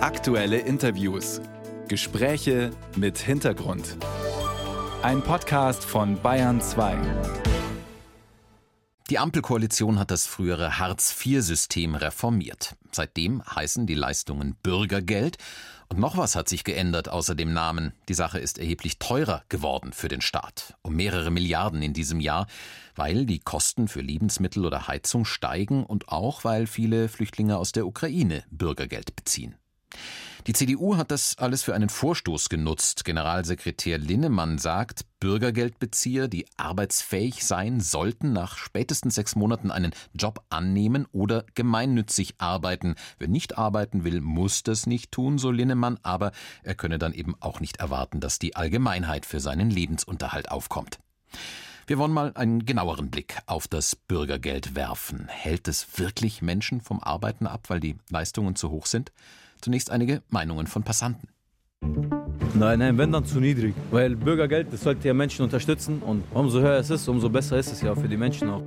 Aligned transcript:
Aktuelle 0.00 0.58
Interviews. 0.58 1.40
Gespräche 1.88 2.70
mit 2.94 3.18
Hintergrund. 3.18 3.96
Ein 5.02 5.22
Podcast 5.22 5.84
von 5.84 6.22
Bayern 6.22 6.60
2. 6.60 6.96
Die 9.10 9.18
Ampelkoalition 9.18 9.98
hat 9.98 10.12
das 10.12 10.24
frühere 10.28 10.78
Hartz-IV-System 10.78 11.96
reformiert. 11.96 12.76
Seitdem 12.92 13.42
heißen 13.44 13.88
die 13.88 13.94
Leistungen 13.94 14.54
Bürgergeld. 14.62 15.36
Und 15.88 15.98
noch 15.98 16.16
was 16.16 16.36
hat 16.36 16.48
sich 16.48 16.62
geändert 16.62 17.08
außer 17.08 17.34
dem 17.34 17.52
Namen. 17.52 17.92
Die 18.08 18.14
Sache 18.14 18.38
ist 18.38 18.58
erheblich 18.58 19.00
teurer 19.00 19.42
geworden 19.48 19.92
für 19.92 20.06
den 20.06 20.20
Staat. 20.20 20.76
Um 20.82 20.94
mehrere 20.94 21.32
Milliarden 21.32 21.82
in 21.82 21.92
diesem 21.92 22.20
Jahr, 22.20 22.46
weil 22.94 23.26
die 23.26 23.40
Kosten 23.40 23.88
für 23.88 24.00
Lebensmittel 24.00 24.64
oder 24.64 24.86
Heizung 24.86 25.24
steigen 25.24 25.84
und 25.84 26.08
auch 26.08 26.44
weil 26.44 26.68
viele 26.68 27.08
Flüchtlinge 27.08 27.56
aus 27.56 27.72
der 27.72 27.84
Ukraine 27.84 28.44
Bürgergeld 28.52 29.16
beziehen. 29.16 29.56
Die 30.46 30.54
CDU 30.54 30.96
hat 30.96 31.10
das 31.10 31.36
alles 31.36 31.62
für 31.62 31.74
einen 31.74 31.90
Vorstoß 31.90 32.48
genutzt. 32.48 33.04
Generalsekretär 33.04 33.98
Linnemann 33.98 34.56
sagt, 34.56 35.02
Bürgergeldbezieher, 35.20 36.26
die 36.26 36.46
arbeitsfähig 36.56 37.44
sein, 37.44 37.80
sollten 37.80 38.32
nach 38.32 38.56
spätestens 38.56 39.16
sechs 39.16 39.36
Monaten 39.36 39.70
einen 39.70 39.92
Job 40.14 40.42
annehmen 40.48 41.06
oder 41.12 41.44
gemeinnützig 41.54 42.36
arbeiten. 42.38 42.94
Wer 43.18 43.28
nicht 43.28 43.58
arbeiten 43.58 44.04
will, 44.04 44.22
muss 44.22 44.62
das 44.62 44.86
nicht 44.86 45.12
tun, 45.12 45.36
so 45.36 45.50
Linnemann, 45.50 45.98
aber 46.02 46.32
er 46.62 46.74
könne 46.74 46.98
dann 46.98 47.12
eben 47.12 47.34
auch 47.40 47.60
nicht 47.60 47.76
erwarten, 47.78 48.20
dass 48.20 48.38
die 48.38 48.56
Allgemeinheit 48.56 49.26
für 49.26 49.40
seinen 49.40 49.70
Lebensunterhalt 49.70 50.50
aufkommt. 50.50 50.98
Wir 51.86 51.98
wollen 51.98 52.12
mal 52.12 52.32
einen 52.34 52.64
genaueren 52.64 53.10
Blick 53.10 53.38
auf 53.46 53.66
das 53.66 53.96
Bürgergeld 53.96 54.74
werfen. 54.74 55.26
Hält 55.28 55.68
es 55.68 55.98
wirklich 55.98 56.42
Menschen 56.42 56.80
vom 56.80 57.02
Arbeiten 57.02 57.46
ab, 57.46 57.68
weil 57.68 57.80
die 57.80 57.96
Leistungen 58.10 58.56
zu 58.56 58.70
hoch 58.70 58.86
sind? 58.86 59.10
Zunächst 59.60 59.90
einige 59.90 60.22
Meinungen 60.28 60.66
von 60.66 60.82
Passanten. 60.82 61.28
Nein, 62.54 62.78
nein, 62.78 62.98
wenn 62.98 63.12
dann 63.12 63.24
zu 63.24 63.40
niedrig. 63.40 63.74
Weil 63.90 64.16
Bürgergeld, 64.16 64.72
das 64.72 64.82
sollte 64.82 65.06
ja 65.06 65.14
Menschen 65.14 65.42
unterstützen 65.44 66.02
und 66.04 66.24
umso 66.32 66.60
höher 66.60 66.78
es 66.78 66.90
ist, 66.90 67.06
umso 67.08 67.28
besser 67.28 67.58
ist 67.58 67.72
es 67.72 67.82
ja 67.82 67.94
für 67.94 68.08
die 68.08 68.16
Menschen 68.16 68.50
auch. 68.50 68.62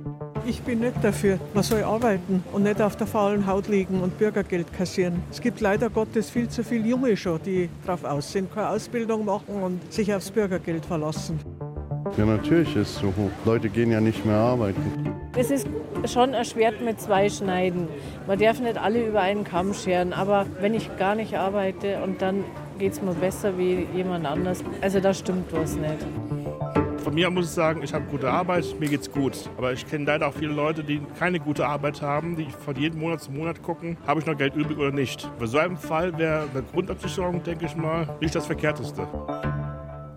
Ich 0.46 0.60
bin 0.62 0.80
nicht 0.80 0.96
dafür. 1.02 1.38
Man 1.54 1.62
soll 1.62 1.82
arbeiten 1.84 2.42
und 2.52 2.64
nicht 2.64 2.80
auf 2.80 2.96
der 2.96 3.06
faulen 3.06 3.46
Haut 3.46 3.68
liegen 3.68 4.00
und 4.00 4.18
Bürgergeld 4.18 4.72
kassieren. 4.72 5.22
Es 5.30 5.40
gibt 5.40 5.60
leider 5.60 5.88
Gottes 5.88 6.30
viel 6.30 6.48
zu 6.48 6.64
viele 6.64 6.88
Junge 6.88 7.16
schon, 7.16 7.40
die 7.44 7.68
drauf 7.86 8.02
aus 8.04 8.32
sind, 8.32 8.52
keine 8.52 8.70
Ausbildung 8.70 9.24
machen 9.24 9.62
und 9.62 9.92
sich 9.92 10.12
aufs 10.12 10.30
Bürgergeld 10.30 10.84
verlassen. 10.84 11.38
Ja, 12.16 12.26
natürlich 12.26 12.74
ist 12.74 12.90
es 12.90 12.98
so 12.98 13.06
hoch. 13.08 13.30
Leute 13.44 13.68
gehen 13.68 13.90
ja 13.90 14.00
nicht 14.00 14.24
mehr 14.24 14.36
arbeiten. 14.36 15.12
Es 15.34 15.50
ist 15.50 15.66
schon 16.12 16.34
erschwert 16.34 16.82
mit 16.82 17.00
zwei 17.00 17.30
Schneiden. 17.30 17.88
Man 18.26 18.38
darf 18.38 18.60
nicht 18.60 18.76
alle 18.76 19.06
über 19.06 19.22
einen 19.22 19.44
Kamm 19.44 19.72
scheren, 19.72 20.12
aber 20.12 20.44
wenn 20.60 20.74
ich 20.74 20.94
gar 20.98 21.14
nicht 21.14 21.34
arbeite 21.34 22.02
und 22.02 22.20
dann 22.20 22.44
geht 22.78 22.92
es 22.92 23.02
mir 23.02 23.14
besser 23.14 23.56
wie 23.56 23.86
jemand 23.94 24.26
anders, 24.26 24.62
also 24.82 25.00
da 25.00 25.14
stimmt 25.14 25.50
was 25.52 25.76
nicht. 25.76 26.06
Von 27.02 27.14
mir 27.14 27.30
muss 27.30 27.46
ich 27.46 27.52
sagen, 27.52 27.82
ich 27.82 27.94
habe 27.94 28.04
gute 28.04 28.30
Arbeit, 28.30 28.64
mir 28.78 28.88
geht's 28.88 29.10
gut. 29.10 29.48
Aber 29.56 29.72
ich 29.72 29.88
kenne 29.88 30.04
leider 30.04 30.28
auch 30.28 30.34
viele 30.34 30.52
Leute, 30.52 30.84
die 30.84 31.00
keine 31.18 31.40
gute 31.40 31.66
Arbeit 31.66 32.02
haben, 32.02 32.36
die 32.36 32.46
von 32.64 32.76
jedem 32.76 33.00
Monat 33.00 33.22
zu 33.22 33.32
Monat 33.32 33.62
gucken, 33.62 33.96
habe 34.06 34.20
ich 34.20 34.26
noch 34.26 34.36
Geld 34.36 34.54
übrig 34.54 34.78
oder 34.78 34.92
nicht. 34.92 35.28
Für 35.38 35.46
so 35.46 35.58
einen 35.58 35.78
Fall 35.78 36.16
wäre 36.18 36.46
eine 36.52 36.62
Grundabsicherung, 36.62 37.42
denke 37.42 37.64
ich 37.64 37.74
mal, 37.74 38.06
nicht 38.20 38.34
das 38.34 38.46
Verkehrteste. 38.46 39.08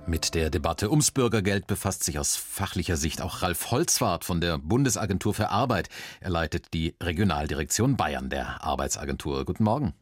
Mit 0.07 0.35
der 0.35 0.51
Debatte 0.51 0.91
ums 0.91 1.09
Bürgergeld 1.09 1.65
befasst 1.65 2.03
sich 2.03 2.19
aus 2.19 2.35
fachlicher 2.35 2.95
Sicht 2.95 3.23
auch 3.23 3.41
Ralf 3.41 3.71
Holzwart 3.71 4.23
von 4.23 4.39
der 4.39 4.59
Bundesagentur 4.59 5.33
für 5.33 5.49
Arbeit. 5.49 5.89
Er 6.21 6.29
leitet 6.29 6.75
die 6.75 6.93
Regionaldirektion 7.01 7.97
Bayern 7.97 8.29
der 8.29 8.63
Arbeitsagentur. 8.63 9.45
Guten 9.45 9.63
Morgen. 9.63 9.95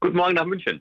Guten 0.00 0.16
Morgen 0.16 0.34
nach 0.34 0.46
München. 0.46 0.80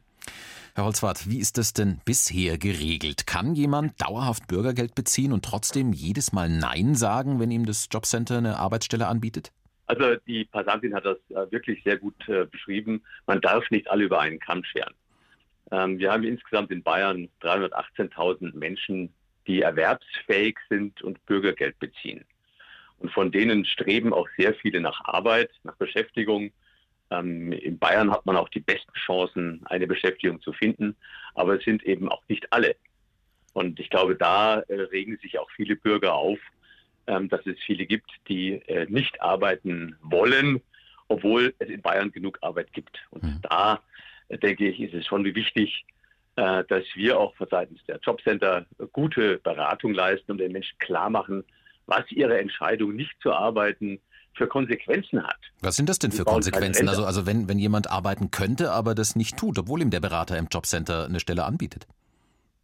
Herr 0.76 0.86
Holzwart, 0.86 1.30
wie 1.30 1.40
ist 1.40 1.58
das 1.58 1.74
denn 1.74 2.00
bisher 2.06 2.58
geregelt? 2.58 3.28
Kann 3.28 3.54
jemand 3.54 4.02
dauerhaft 4.02 4.48
Bürgergeld 4.48 4.96
beziehen 4.96 5.34
und 5.34 5.44
trotzdem 5.44 5.92
jedes 5.92 6.32
Mal 6.32 6.48
Nein 6.50 6.96
sagen, 6.96 7.42
wenn 7.42 7.52
ihm 7.52 7.66
das 7.66 7.90
Jobcenter 7.92 8.38
eine 8.38 8.60
Arbeitsstelle 8.60 9.08
anbietet? 9.08 9.52
Also 9.88 10.16
die 10.26 10.46
Passantin 10.46 10.96
hat 10.96 11.04
das 11.04 11.18
äh, 11.32 11.52
wirklich 11.52 11.84
sehr 11.84 11.98
gut 11.98 12.16
äh, 12.30 12.46
beschrieben. 12.46 13.04
Man 13.26 13.42
darf 13.42 13.70
nicht 13.72 13.90
alle 13.90 14.06
über 14.06 14.22
einen 14.22 14.40
Kamm 14.40 14.64
scheren. 14.64 14.94
Ähm, 15.72 16.00
wir 16.00 16.12
haben 16.12 16.24
insgesamt 16.24 16.72
in 16.72 16.84
Bayern 16.84 17.30
318.000 17.42 18.56
Menschen, 18.56 19.14
die 19.48 19.62
erwerbsfähig 19.62 20.58
sind 20.70 21.02
und 21.02 21.26
Bürgergeld 21.26 21.78
beziehen. 21.80 22.26
Und 23.00 23.12
von 23.12 23.32
denen 23.32 23.66
streben 23.66 24.14
auch 24.14 24.28
sehr 24.38 24.54
viele 24.56 24.82
nach 24.82 25.00
Arbeit, 25.06 25.52
nach 25.64 25.76
Beschäftigung. 25.76 26.52
Ähm, 27.12 27.52
in 27.52 27.78
Bayern 27.78 28.12
hat 28.12 28.26
man 28.26 28.36
auch 28.36 28.50
die 28.50 28.60
besten 28.60 28.94
Chancen, 28.94 29.62
eine 29.66 29.88
Beschäftigung 29.88 30.42
zu 30.42 30.52
finden, 30.52 30.96
aber 31.36 31.58
es 31.58 31.64
sind 31.64 31.84
eben 31.84 32.10
auch 32.10 32.24
nicht 32.28 32.52
alle. 32.52 32.76
Und 33.54 33.80
ich 33.80 33.90
glaube, 33.90 34.16
da 34.16 34.60
äh, 34.62 34.82
regen 34.82 35.18
sich 35.22 35.40
auch 35.40 35.50
viele 35.52 35.76
Bürger 35.76 36.14
auf, 36.14 36.40
ähm, 37.08 37.30
dass 37.30 37.46
es 37.46 37.58
viele 37.66 37.86
gibt, 37.86 38.10
die 38.28 38.54
äh, 38.68 38.86
nicht 38.90 39.22
arbeiten 39.22 39.96
wollen, 40.02 40.62
obwohl 41.08 41.54
es 41.60 41.70
in 41.70 41.82
Bayern 41.82 42.12
genug 42.12 42.38
Arbeit 42.42 42.74
gibt. 42.74 43.00
Und 43.12 43.24
mhm. 43.24 43.40
da 43.44 43.82
denke 44.30 44.68
ich, 44.68 44.80
ist 44.80 44.94
es 44.94 45.06
schon 45.06 45.24
wichtig, 45.24 45.86
äh, 46.36 46.64
dass 46.68 46.84
wir 46.96 47.20
auch 47.20 47.34
seitens 47.50 47.84
der 47.86 48.00
Jobcenter 48.00 48.66
gute 48.92 49.38
Beratung 49.40 49.94
leisten 49.94 50.32
und 50.32 50.38
den 50.38 50.52
Menschen 50.52 50.78
klar 50.80 51.10
machen, 51.10 51.44
was 51.86 52.04
ihre 52.12 52.40
Entscheidung 52.40 52.96
nicht 52.96 53.16
zu 53.22 53.34
arbeiten 53.34 54.00
für 54.34 54.48
Konsequenzen 54.48 55.24
hat. 55.24 55.40
Was 55.62 55.76
sind 55.76 55.90
das 55.90 56.00
denn 56.00 56.12
für 56.12 56.24
Konsequenzen? 56.24 56.88
Also, 56.88 57.06
also 57.06 57.26
wenn, 57.26 57.50
wenn 57.50 57.58
jemand 57.58 57.90
arbeiten 57.90 58.30
könnte, 58.30 58.72
aber 58.72 58.94
das 58.94 59.16
nicht 59.16 59.38
tut, 59.38 59.58
obwohl 59.58 59.82
ihm 59.82 59.90
der 59.90 60.00
Berater 60.00 60.38
im 60.38 60.48
Jobcenter 60.52 61.06
eine 61.06 61.20
Stelle 61.20 61.44
anbietet? 61.44 61.88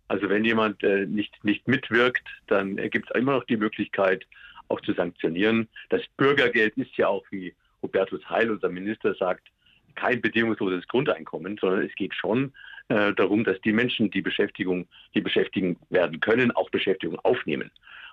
Also 0.07 0.29
wenn 0.29 0.45
jemand 0.45 0.83
äh, 0.83 1.07
nicht, 1.07 1.43
nicht 1.43 1.67
mitwirkt, 1.67 2.27
dann 2.47 2.75
gibt 2.75 3.09
es 3.09 3.19
immer 3.19 3.33
noch 3.33 3.45
die 3.45 3.57
Möglichkeit, 3.57 4.25
auch 4.67 4.79
zu 4.81 4.93
sanktionieren. 4.93 5.67
Das 5.89 6.01
Bürgergeld 6.17 6.77
ist 6.77 6.95
ja 6.97 7.07
auch, 7.07 7.23
wie 7.31 7.55
Hubertus 7.81 8.21
Heil, 8.29 8.51
unser 8.51 8.69
Minister, 8.69 9.15
sagt, 9.15 9.47
kein 9.95 10.21
bedingungsloses 10.21 10.87
Grundeinkommen, 10.87 11.57
sondern 11.59 11.85
es 11.85 11.95
geht 11.95 12.13
schon 12.15 12.53
äh, 12.89 13.13
darum, 13.13 13.43
dass 13.43 13.59
die 13.61 13.73
Menschen, 13.73 14.11
die 14.11 14.21
Beschäftigung, 14.21 14.87
die 15.15 15.21
beschäftigen 15.21 15.77
werden 15.89 16.19
können, 16.19 16.51
auch 16.51 16.69
Beschäftigung 16.69 17.19
aufnehmen. 17.19 17.71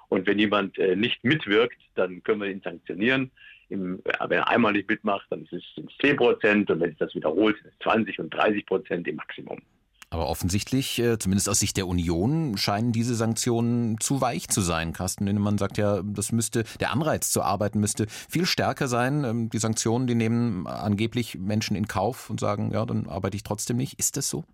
Und 0.09 0.27
wenn 0.27 0.39
jemand 0.39 0.79
äh, 0.79 0.97
nicht 0.97 1.23
mitwirkt, 1.25 1.79
dann 1.95 2.23
können 2.23 2.41
wir 2.41 2.49
ihn 2.49 2.61
sanktionieren. 2.63 3.31
Im, 3.69 4.01
äh, 4.05 4.29
wenn 4.29 4.39
er 4.39 4.49
einmal 4.49 4.73
nicht 4.73 4.89
mitmacht, 4.89 5.27
dann 5.31 5.47
sind 5.47 5.63
es 5.77 5.97
10 6.01 6.17
Prozent 6.17 6.71
und 6.71 6.81
wenn 6.81 6.91
sich 6.91 6.99
das 6.99 7.15
wiederholt, 7.15 7.57
sind 7.57 7.73
es 7.73 7.79
20 7.85 8.19
und 8.19 8.31
30 8.31 8.67
Prozent 8.67 9.09
im 9.09 9.17
Maximum. 9.17 9.61
Aber 10.12 10.28
offensichtlich, 10.28 10.98
äh, 10.98 11.19
zumindest 11.19 11.48
aus 11.48 11.60
Sicht 11.60 11.76
der 11.76 11.87
Union, 11.87 12.56
scheinen 12.56 12.91
diese 12.91 13.15
Sanktionen 13.15 14.00
zu 14.00 14.21
weich 14.21 14.48
zu 14.48 14.60
sein. 14.60 14.93
Carsten 14.93 15.25
Linnemann 15.25 15.56
sagt 15.56 15.78
ja, 15.78 16.03
das 16.03 16.32
müsste, 16.32 16.65
der 16.81 16.91
Anreiz 16.91 17.31
zu 17.31 17.43
arbeiten 17.43 17.78
müsste 17.78 18.06
viel 18.09 18.44
stärker 18.44 18.88
sein. 18.88 19.22
Ähm, 19.22 19.50
die 19.50 19.59
Sanktionen, 19.59 20.09
die 20.09 20.16
nehmen 20.16 20.66
angeblich 20.66 21.38
Menschen 21.38 21.76
in 21.76 21.87
Kauf 21.87 22.28
und 22.28 22.41
sagen, 22.41 22.72
ja, 22.72 22.84
dann 22.84 23.06
arbeite 23.06 23.37
ich 23.37 23.44
trotzdem 23.44 23.76
nicht. 23.76 24.00
Ist 24.00 24.16
das 24.16 24.28
so? 24.28 24.44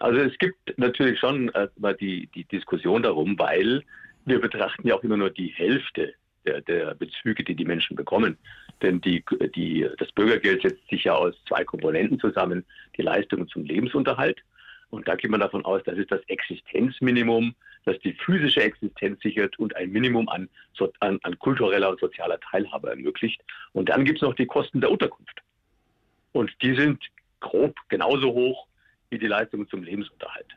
Also 0.00 0.20
es 0.20 0.36
gibt 0.38 0.78
natürlich 0.78 1.20
schon 1.20 1.50
äh, 1.50 1.68
die, 2.00 2.28
die 2.34 2.44
Diskussion 2.44 3.02
darum, 3.02 3.38
weil 3.38 3.82
wir 4.24 4.40
betrachten 4.40 4.88
ja 4.88 4.94
auch 4.94 5.02
immer 5.02 5.18
nur 5.18 5.30
die 5.30 5.48
Hälfte 5.48 6.14
der, 6.46 6.62
der 6.62 6.94
Bezüge, 6.94 7.44
die 7.44 7.54
die 7.54 7.64
Menschen 7.66 7.94
bekommen. 7.94 8.38
Denn 8.80 9.02
die, 9.02 9.22
die, 9.54 9.86
das 9.98 10.10
Bürgergeld 10.12 10.62
setzt 10.62 10.88
sich 10.88 11.04
ja 11.04 11.14
aus 11.14 11.34
zwei 11.46 11.62
Komponenten 11.64 12.18
zusammen. 12.20 12.64
Die 12.96 13.02
Leistungen 13.02 13.48
zum 13.48 13.64
Lebensunterhalt 13.64 14.38
und 14.90 15.06
da 15.06 15.16
geht 15.16 15.30
man 15.30 15.40
davon 15.40 15.64
aus, 15.64 15.82
das 15.84 15.98
ist 15.98 16.10
das 16.10 16.20
Existenzminimum, 16.28 17.54
das 17.84 17.98
die 18.00 18.14
physische 18.14 18.62
Existenz 18.62 19.20
sichert 19.20 19.58
und 19.58 19.76
ein 19.76 19.90
Minimum 19.90 20.28
an, 20.28 20.48
an, 21.00 21.18
an 21.22 21.38
kultureller 21.38 21.90
und 21.90 22.00
sozialer 22.00 22.40
Teilhabe 22.40 22.90
ermöglicht. 22.90 23.42
Und 23.72 23.90
dann 23.90 24.04
gibt 24.04 24.18
es 24.18 24.22
noch 24.22 24.34
die 24.34 24.46
Kosten 24.46 24.80
der 24.80 24.90
Unterkunft. 24.90 25.42
Und 26.32 26.50
die 26.62 26.74
sind 26.74 27.02
grob 27.40 27.74
genauso 27.88 28.32
hoch 28.32 28.66
wie 29.10 29.18
die 29.18 29.26
Leistungen 29.26 29.68
zum 29.68 29.82
Lebensunterhalt. 29.82 30.56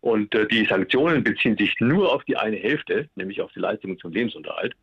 Und 0.00 0.34
äh, 0.34 0.46
die 0.46 0.64
Sanktionen 0.64 1.24
beziehen 1.24 1.56
sich 1.56 1.74
nur 1.80 2.14
auf 2.14 2.24
die 2.24 2.36
eine 2.36 2.56
Hälfte, 2.56 3.08
nämlich 3.16 3.40
auf 3.40 3.52
die 3.52 3.60
Leistungen 3.60 3.98
zum 3.98 4.12
Lebensunterhalt. 4.12 4.74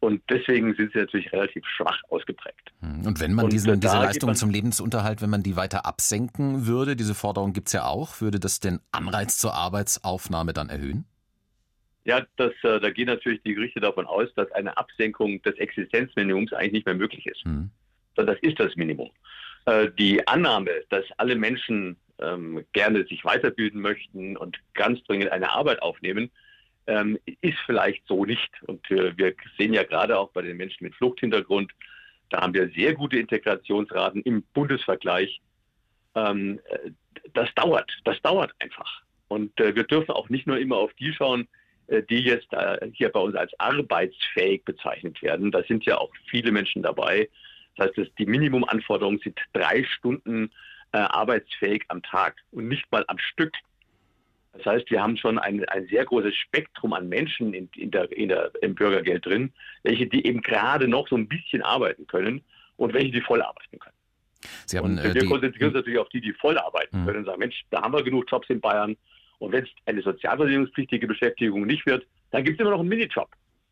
Und 0.00 0.22
deswegen 0.28 0.74
sind 0.74 0.92
sie 0.92 0.98
natürlich 0.98 1.32
relativ 1.32 1.64
schwach 1.66 1.98
ausgeprägt. 2.10 2.72
Hm. 2.80 3.06
Und 3.06 3.20
wenn 3.20 3.32
man 3.32 3.48
diesen, 3.48 3.70
und 3.70 3.82
diese 3.82 3.96
Leistungen 3.96 4.34
zum 4.34 4.50
Lebensunterhalt, 4.50 5.22
wenn 5.22 5.30
man 5.30 5.42
die 5.42 5.56
weiter 5.56 5.86
absenken 5.86 6.66
würde, 6.66 6.96
diese 6.96 7.14
Forderung 7.14 7.52
gibt 7.52 7.68
es 7.68 7.72
ja 7.72 7.86
auch, 7.86 8.20
würde 8.20 8.38
das 8.38 8.60
den 8.60 8.80
Anreiz 8.92 9.38
zur 9.38 9.54
Arbeitsaufnahme 9.54 10.52
dann 10.52 10.68
erhöhen? 10.68 11.06
Ja, 12.04 12.24
das, 12.36 12.52
äh, 12.62 12.78
da 12.78 12.90
gehen 12.90 13.06
natürlich 13.06 13.42
die 13.42 13.54
Gerichte 13.54 13.80
davon 13.80 14.06
aus, 14.06 14.28
dass 14.36 14.50
eine 14.52 14.76
Absenkung 14.76 15.42
des 15.42 15.56
Existenzminimums 15.56 16.52
eigentlich 16.52 16.72
nicht 16.72 16.86
mehr 16.86 16.94
möglich 16.94 17.26
ist. 17.26 17.42
Hm. 17.44 17.70
Das 18.14 18.38
ist 18.42 18.60
das 18.60 18.76
Minimum. 18.76 19.10
Äh, 19.64 19.90
die 19.98 20.26
Annahme, 20.28 20.70
dass 20.90 21.04
alle 21.16 21.34
Menschen 21.34 21.96
ähm, 22.20 22.64
gerne 22.72 23.04
sich 23.06 23.24
weiterbilden 23.24 23.80
möchten 23.80 24.36
und 24.36 24.58
ganz 24.74 25.02
dringend 25.04 25.32
eine 25.32 25.50
Arbeit 25.52 25.82
aufnehmen, 25.82 26.30
ähm, 26.86 27.18
ist 27.40 27.58
vielleicht 27.66 28.06
so 28.06 28.24
nicht. 28.24 28.50
Und 28.66 28.90
äh, 28.90 29.16
wir 29.16 29.34
sehen 29.58 29.72
ja 29.72 29.82
gerade 29.82 30.18
auch 30.18 30.30
bei 30.30 30.42
den 30.42 30.56
Menschen 30.56 30.84
mit 30.84 30.94
Fluchthintergrund, 30.94 31.72
da 32.30 32.40
haben 32.40 32.54
wir 32.54 32.68
sehr 32.70 32.94
gute 32.94 33.18
Integrationsraten 33.18 34.22
im 34.22 34.42
Bundesvergleich. 34.54 35.40
ähm, 36.14 36.60
das 37.34 37.48
dauert, 37.54 37.90
das 38.04 38.20
dauert 38.22 38.52
einfach. 38.58 39.02
Und 39.28 39.58
äh, 39.60 39.74
wir 39.74 39.84
dürfen 39.84 40.10
auch 40.12 40.28
nicht 40.28 40.46
nur 40.46 40.58
immer 40.58 40.76
auf 40.76 40.92
die 40.94 41.12
schauen, 41.12 41.48
äh, 41.88 42.02
die 42.02 42.20
jetzt 42.20 42.52
äh, 42.52 42.90
hier 42.92 43.10
bei 43.10 43.20
uns 43.20 43.34
als 43.34 43.52
arbeitsfähig 43.58 44.64
bezeichnet 44.64 45.20
werden. 45.22 45.50
Da 45.50 45.62
sind 45.64 45.84
ja 45.84 45.98
auch 45.98 46.10
viele 46.28 46.52
Menschen 46.52 46.82
dabei. 46.82 47.28
Das 47.76 47.88
heißt, 47.96 48.12
die 48.18 48.26
Minimumanforderungen 48.26 49.20
sind 49.20 49.38
drei 49.52 49.84
Stunden 49.84 50.50
äh, 50.92 50.98
arbeitsfähig 50.98 51.84
am 51.88 52.02
Tag 52.02 52.36
und 52.52 52.68
nicht 52.68 52.90
mal 52.90 53.04
am 53.08 53.18
Stück. 53.18 53.52
Das 54.56 54.66
heißt, 54.66 54.90
wir 54.90 55.02
haben 55.02 55.16
schon 55.16 55.38
ein, 55.38 55.64
ein 55.66 55.86
sehr 55.86 56.04
großes 56.04 56.34
Spektrum 56.34 56.92
an 56.92 57.08
Menschen 57.08 57.54
in, 57.54 57.68
in 57.76 57.90
der, 57.90 58.10
in 58.12 58.28
der, 58.28 58.50
im 58.62 58.74
Bürgergeld 58.74 59.26
drin, 59.26 59.52
welche 59.82 60.06
die 60.06 60.26
eben 60.26 60.40
gerade 60.40 60.88
noch 60.88 61.08
so 61.08 61.16
ein 61.16 61.28
bisschen 61.28 61.62
arbeiten 61.62 62.06
können 62.06 62.42
und 62.76 62.94
welche 62.94 63.10
die 63.10 63.20
voll 63.20 63.42
arbeiten 63.42 63.78
können. 63.78 63.96
Sie 64.66 64.78
haben, 64.78 64.98
und 64.98 65.02
wir 65.02 65.12
die, 65.12 65.26
konzentrieren 65.26 65.68
uns 65.68 65.76
natürlich 65.76 65.98
auf 65.98 66.08
die, 66.10 66.20
die 66.20 66.32
voll 66.32 66.58
arbeiten 66.58 67.00
mhm. 67.00 67.06
können 67.06 67.18
und 67.18 67.24
sagen, 67.26 67.38
Mensch, 67.38 67.64
da 67.70 67.82
haben 67.82 67.92
wir 67.92 68.02
genug 68.02 68.30
Jobs 68.30 68.48
in 68.48 68.60
Bayern. 68.60 68.96
Und 69.38 69.52
wenn 69.52 69.64
es 69.64 69.70
eine 69.84 70.02
sozialversicherungspflichtige 70.02 71.06
Beschäftigung 71.06 71.66
nicht 71.66 71.84
wird, 71.86 72.06
dann 72.30 72.44
gibt 72.44 72.58
es 72.58 72.60
immer 72.60 72.70
noch 72.70 72.80
einen 72.80 72.88
Minijob. 72.88 73.28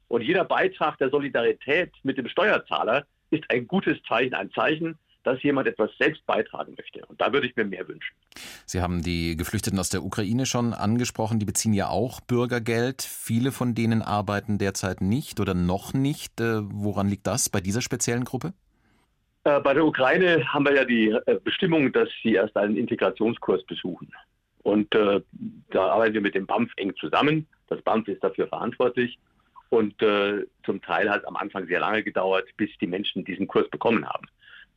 Und 0.09 0.23
jeder 0.23 0.45
Beitrag 0.45 0.99
der 0.99 1.11
Solidarität 1.11 1.93
mit 2.03 2.19
dem 2.19 2.29
Steuerzahler 2.29 3.07
ist 3.31 3.45
ein 3.49 3.67
gutes 3.67 4.01
Zeichen, 4.07 4.35
ein 4.35 4.51
Zeichen, 4.53 4.99
dass 5.25 5.43
jemand 5.43 5.67
etwas 5.67 5.91
selbst 5.99 6.25
beitragen 6.26 6.75
möchte. 6.76 7.05
Und 7.06 7.21
da 7.21 7.32
würde 7.32 7.47
ich 7.47 7.56
mir 7.56 7.65
mehr 7.65 7.88
wünschen. 7.88 8.15
Sie 8.67 8.81
haben 8.81 9.03
die 9.03 9.37
Geflüchteten 9.37 9.79
aus 9.79 9.88
der 9.88 10.05
Ukraine 10.05 10.47
schon 10.47 10.73
angesprochen. 10.73 11.38
Die 11.38 11.47
beziehen 11.47 11.73
ja 11.73 11.88
auch 11.88 12.21
Bürgergeld. 12.21 13.03
Viele 13.03 13.50
von 13.50 13.75
denen 13.75 14.03
arbeiten 14.03 14.59
derzeit 14.59 15.00
nicht 15.00 15.41
oder 15.41 15.55
noch 15.55 15.94
nicht. 15.94 16.41
Äh, 16.41 16.61
woran 16.62 17.09
liegt 17.09 17.26
das 17.26 17.49
bei 17.49 17.61
dieser 17.61 17.81
speziellen 17.81 18.25
Gruppe? 18.25 18.53
Äh, 19.44 19.61
bei 19.61 19.75
der 19.75 19.85
Ukraine 19.85 20.44
haben 20.53 20.65
wir 20.65 20.75
ja 20.75 20.85
die 20.85 21.09
äh, 21.09 21.41
Bestimmung, 21.43 21.93
dass 21.93 22.09
sie 22.23 22.35
erst 22.35 22.56
einen 22.56 22.77
Integrationskurs 22.77 23.65
besuchen. 23.67 24.12
Und 24.62 24.94
äh, 24.94 25.20
da 25.70 25.88
arbeiten 25.88 26.15
wir 26.15 26.20
mit 26.23 26.35
dem 26.35 26.47
BAMF 26.47 26.70
eng 26.77 26.94
zusammen. 26.97 27.47
Das 27.69 27.82
BAMF 27.82 28.09
ist 28.09 28.25
dafür 28.25 28.49
verantwortlich. 28.49 29.19
Und 29.69 30.00
äh, 30.03 30.47
zum 30.65 30.81
Teil 30.81 31.11
hat 31.11 31.23
es 31.23 31.27
am 31.27 31.37
Anfang 31.37 31.67
sehr 31.67 31.81
lange 31.81 32.03
gedauert, 32.03 32.49
bis 32.56 32.70
die 32.81 32.87
Menschen 32.87 33.25
diesen 33.25 33.47
Kurs 33.47 33.69
bekommen 33.70 34.06
haben. 34.09 34.27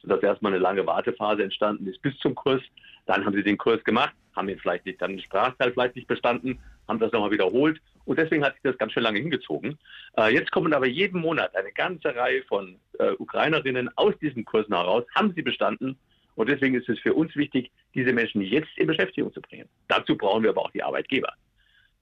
Sodass 0.02 0.22
erstmal 0.22 0.54
eine 0.54 0.62
lange 0.62 0.86
Wartephase 0.86 1.44
entstanden 1.44 1.88
ist 1.88 2.02
bis 2.02 2.18
zum 2.20 2.36
Kurs. 2.36 2.62
Dann 3.06 3.26
haben 3.26 3.34
sie 3.34 3.44
den 3.44 3.58
Kurs 3.58 3.84
gemacht, 3.84 4.14
haben 4.36 4.50
ihn 4.50 4.60
vielleicht 4.60 4.86
nicht, 4.86 5.02
dann 5.02 5.12
den 5.12 5.22
Sprachteil 5.22 5.72
vielleicht 5.72 5.96
nicht 5.96 6.08
bestanden, 6.08 6.60
haben 6.88 7.00
das 7.00 7.12
nochmal 7.12 7.32
wiederholt. 7.32 7.80
Und 8.06 8.20
deswegen 8.20 8.44
hat 8.44 8.54
sich 8.54 8.64
das 8.64 8.78
ganz 8.78 8.94
schön 8.94 9.04
lange 9.04 9.20
hingezogen. 9.20 9.78
Äh, 10.18 10.34
jetzt 10.34 10.52
kommen 10.52 10.74
aber 10.74 10.88
jeden 10.88 11.20
Monat 11.20 11.56
eine 11.56 11.72
ganze 11.72 12.16
Reihe 12.16 12.44
von 12.44 12.78
äh, 13.00 13.12
Ukrainerinnen 13.18 13.90
aus 13.98 14.14
diesen 14.20 14.46
Kursen 14.46 14.74
heraus, 14.74 15.04
haben 15.16 15.34
sie 15.36 15.42
bestanden 15.42 15.98
und 16.38 16.50
deswegen 16.50 16.76
ist 16.76 16.88
es 16.88 17.00
für 17.00 17.16
uns 17.16 17.36
wichtig, 17.36 17.72
diese 17.96 18.14
Menschen 18.14 18.42
jetzt 18.42 18.70
in 18.78 18.86
Beschäftigung 18.86 19.34
zu 19.34 19.42
bringen. 19.42 19.68
Dazu 19.88 20.16
brauchen 20.16 20.44
wir 20.44 20.52
aber 20.52 20.62
auch 20.62 20.72
die 20.72 20.84
Arbeitgeber. 20.84 21.34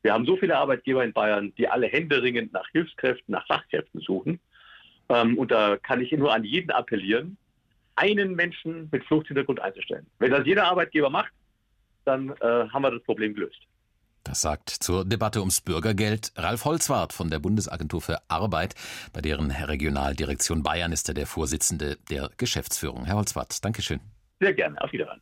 Wir 0.01 0.13
haben 0.13 0.25
so 0.25 0.35
viele 0.35 0.57
Arbeitgeber 0.57 1.05
in 1.05 1.13
Bayern, 1.13 1.53
die 1.57 1.69
alle 1.69 1.87
händeringend 1.87 2.51
nach 2.51 2.67
Hilfskräften, 2.73 3.31
nach 3.31 3.47
Fachkräften 3.47 4.01
suchen. 4.01 4.41
Ähm, 5.07 5.37
und 5.37 5.51
da 5.51 5.77
kann 5.77 6.01
ich 6.01 6.11
nur 6.11 6.33
an 6.33 6.43
jeden 6.43 6.69
appellieren, 6.71 7.37
einen 7.95 8.35
Menschen 8.35 8.89
mit 8.91 9.03
Fluchthintergrund 9.05 9.59
einzustellen. 9.59 10.05
Wenn 10.19 10.31
das 10.31 10.45
jeder 10.45 10.65
Arbeitgeber 10.65 11.09
macht, 11.09 11.31
dann 12.03 12.29
äh, 12.29 12.69
haben 12.69 12.81
wir 12.81 12.91
das 12.91 13.03
Problem 13.03 13.33
gelöst. 13.33 13.59
Das 14.23 14.41
sagt 14.41 14.69
zur 14.69 15.05
Debatte 15.05 15.39
ums 15.39 15.61
Bürgergeld 15.61 16.31
Ralf 16.35 16.65
Holzwart 16.65 17.13
von 17.13 17.29
der 17.29 17.39
Bundesagentur 17.39 18.01
für 18.01 18.17
Arbeit, 18.27 18.73
bei 19.13 19.21
deren 19.21 19.51
Regionaldirektion 19.51 20.63
Bayern 20.63 20.91
ist 20.91 21.07
er 21.07 21.13
der 21.13 21.27
Vorsitzende 21.27 21.97
der 22.09 22.31
Geschäftsführung. 22.37 23.05
Herr 23.05 23.17
Holzwart, 23.17 23.63
Dankeschön. 23.63 23.99
Sehr 24.39 24.53
gerne. 24.53 24.81
Auf 24.81 24.91
Wiederhören. 24.91 25.21